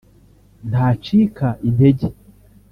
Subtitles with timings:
[0.69, 2.07] ntacika intege